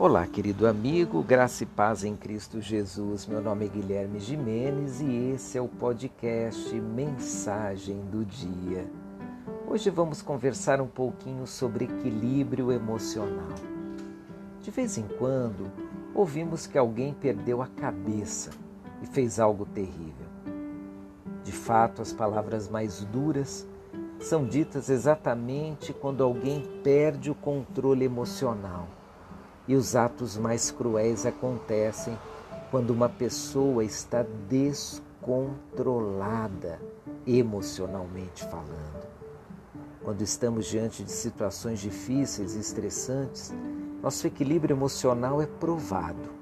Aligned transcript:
Olá, 0.00 0.24
querido 0.28 0.68
amigo, 0.68 1.20
graça 1.24 1.64
e 1.64 1.66
paz 1.66 2.04
em 2.04 2.14
Cristo 2.14 2.60
Jesus. 2.60 3.26
Meu 3.26 3.42
nome 3.42 3.64
é 3.64 3.68
Guilherme 3.68 4.20
Jimenez 4.20 5.00
e 5.00 5.32
esse 5.34 5.58
é 5.58 5.60
o 5.60 5.66
podcast 5.66 6.72
Mensagem 6.72 8.02
do 8.02 8.24
Dia. 8.24 8.88
Hoje 9.66 9.90
vamos 9.90 10.22
conversar 10.22 10.80
um 10.80 10.86
pouquinho 10.86 11.48
sobre 11.48 11.86
equilíbrio 11.86 12.70
emocional. 12.70 13.48
De 14.62 14.70
vez 14.70 14.98
em 14.98 15.08
quando, 15.18 15.68
ouvimos 16.14 16.64
que 16.64 16.78
alguém 16.78 17.12
perdeu 17.12 17.60
a 17.60 17.66
cabeça 17.66 18.50
e 19.02 19.06
fez 19.06 19.40
algo 19.40 19.66
terrível. 19.66 20.28
De 21.42 21.50
fato, 21.50 22.00
as 22.00 22.12
palavras 22.12 22.68
mais 22.68 23.00
duras 23.06 23.66
são 24.20 24.46
ditas 24.46 24.90
exatamente 24.90 25.92
quando 25.92 26.22
alguém 26.22 26.62
perde 26.84 27.32
o 27.32 27.34
controle 27.34 28.04
emocional 28.04 28.86
e 29.68 29.76
os 29.76 29.94
atos 29.94 30.36
mais 30.38 30.72
cruéis 30.72 31.26
acontecem 31.26 32.18
quando 32.70 32.90
uma 32.90 33.08
pessoa 33.08 33.82
está 33.84 34.26
descontrolada 34.48 36.80
emocionalmente 37.26 38.44
falando. 38.44 39.08
Quando 40.02 40.22
estamos 40.22 40.66
diante 40.66 41.02
de 41.04 41.12
situações 41.12 41.78
difíceis 41.80 42.56
e 42.56 42.60
estressantes, 42.60 43.54
nosso 44.02 44.26
equilíbrio 44.26 44.74
emocional 44.74 45.42
é 45.42 45.46
provado. 45.46 46.38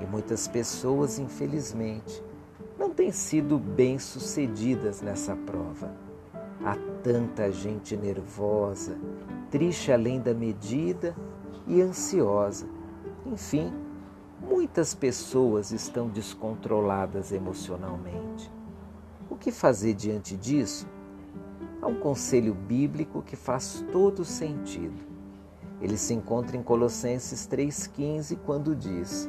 E 0.00 0.06
muitas 0.06 0.46
pessoas, 0.46 1.18
infelizmente, 1.18 2.22
não 2.78 2.90
têm 2.90 3.10
sido 3.10 3.58
bem-sucedidas 3.58 5.00
nessa 5.00 5.34
prova. 5.34 5.90
Há 6.64 6.76
tanta 7.02 7.50
gente 7.50 7.96
nervosa, 7.96 8.96
triste 9.50 9.90
além 9.90 10.20
da 10.20 10.32
medida 10.32 11.16
e 11.66 11.80
ansiosa. 11.80 12.66
Enfim, 13.26 13.72
muitas 14.40 14.94
pessoas 14.94 15.70
estão 15.70 16.08
descontroladas 16.08 17.32
emocionalmente. 17.32 18.50
O 19.30 19.36
que 19.36 19.50
fazer 19.50 19.94
diante 19.94 20.36
disso? 20.36 20.86
Há 21.80 21.86
um 21.86 21.98
conselho 21.98 22.54
bíblico 22.54 23.22
que 23.22 23.36
faz 23.36 23.84
todo 23.90 24.24
sentido. 24.24 25.12
Ele 25.80 25.96
se 25.96 26.14
encontra 26.14 26.56
em 26.56 26.62
Colossenses 26.62 27.46
3,15, 27.48 28.38
quando 28.46 28.76
diz: 28.76 29.28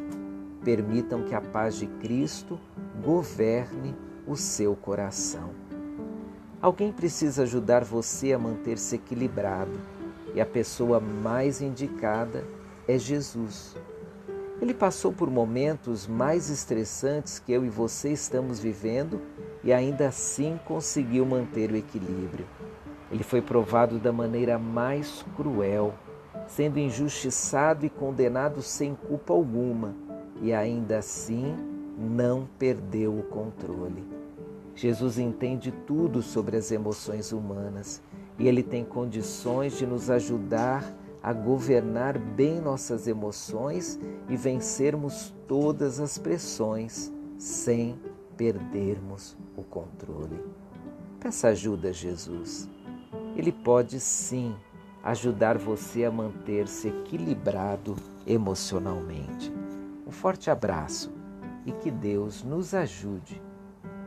Permitam 0.63 1.23
que 1.23 1.33
a 1.33 1.41
paz 1.41 1.75
de 1.75 1.87
Cristo 1.87 2.59
governe 3.03 3.95
o 4.27 4.35
seu 4.35 4.75
coração. 4.75 5.49
Alguém 6.61 6.91
precisa 6.91 7.43
ajudar 7.43 7.83
você 7.83 8.33
a 8.33 8.39
manter-se 8.39 8.95
equilibrado 8.95 9.92
e 10.33 10.41
a 10.41 10.45
pessoa 10.45 10.99
mais 10.99 11.61
indicada 11.61 12.43
é 12.87 12.97
Jesus. 12.97 13.75
Ele 14.61 14.73
passou 14.73 15.11
por 15.11 15.29
momentos 15.29 16.07
mais 16.07 16.49
estressantes 16.49 17.39
que 17.39 17.51
eu 17.51 17.65
e 17.65 17.69
você 17.69 18.11
estamos 18.11 18.59
vivendo 18.59 19.21
e 19.63 19.73
ainda 19.73 20.07
assim 20.07 20.59
conseguiu 20.65 21.25
manter 21.25 21.71
o 21.71 21.75
equilíbrio. 21.75 22.45
Ele 23.11 23.23
foi 23.23 23.41
provado 23.41 23.99
da 23.99 24.11
maneira 24.11 24.57
mais 24.57 25.23
cruel, 25.35 25.93
sendo 26.47 26.79
injustiçado 26.79 27.85
e 27.85 27.89
condenado 27.89 28.61
sem 28.61 28.95
culpa 28.95 29.33
alguma, 29.33 29.93
e 30.41 30.53
ainda 30.53 30.97
assim 30.97 31.55
não 31.97 32.47
perdeu 32.57 33.17
o 33.17 33.23
controle. 33.23 34.03
Jesus 34.75 35.19
entende 35.19 35.71
tudo 35.85 36.21
sobre 36.21 36.57
as 36.57 36.71
emoções 36.71 37.31
humanas 37.31 38.01
e 38.37 38.47
Ele 38.47 38.63
tem 38.63 38.83
condições 38.83 39.77
de 39.77 39.85
nos 39.85 40.09
ajudar 40.09 40.83
a 41.21 41.31
governar 41.31 42.17
bem 42.17 42.59
nossas 42.59 43.07
emoções 43.07 43.97
e 44.27 44.35
vencermos 44.35 45.33
todas 45.47 45.99
as 45.99 46.17
pressões 46.17 47.11
sem 47.37 47.97
perdermos 48.35 49.37
o 49.55 49.63
controle. 49.63 50.43
Peça 51.19 51.47
ajuda 51.47 51.89
a 51.89 51.93
Jesus. 51.93 52.69
Ele 53.37 53.51
pode 53.51 53.99
sim 53.99 54.53
ajudar 55.01 55.57
você 55.57 56.03
a 56.03 56.11
manter-se 56.11 56.89
equilibrado 56.89 57.95
emocionalmente. 58.27 59.53
Um 60.05 60.11
forte 60.11 60.49
abraço 60.49 61.11
e 61.65 61.71
que 61.71 61.89
Deus 61.89 62.43
nos 62.43 62.73
ajude, 62.73 63.41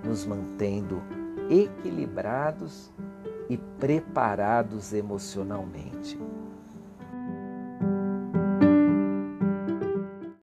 nos 0.05 0.27
mantendo 0.27 1.03
equilibrados 1.49 2.93
e 3.49 3.57
preparados 3.57 4.93
emocionalmente. 4.93 6.19